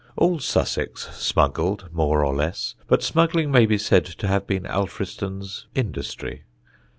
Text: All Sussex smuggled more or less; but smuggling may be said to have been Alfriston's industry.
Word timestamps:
All 0.17 0.39
Sussex 0.39 1.15
smuggled 1.15 1.93
more 1.93 2.25
or 2.25 2.33
less; 2.33 2.73
but 2.87 3.03
smuggling 3.03 3.51
may 3.51 3.67
be 3.67 3.77
said 3.77 4.03
to 4.05 4.25
have 4.27 4.47
been 4.47 4.63
Alfriston's 4.65 5.67
industry. 5.75 6.41